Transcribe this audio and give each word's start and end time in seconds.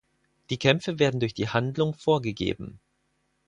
Die 0.49 0.57
Kämpfe 0.57 0.97
werden 0.97 1.19
durch 1.19 1.35
die 1.35 1.49
Handlung 1.49 1.93
vorgegeben. 1.93 2.79